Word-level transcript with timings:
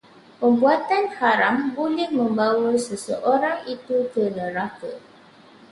Perbuatan 0.41 1.05
haram 1.21 1.57
boleh 1.77 2.07
membawa 2.17 2.73
seseorang 2.87 3.59
itu 3.75 3.97
ke 4.13 4.23
neraka 4.37 4.93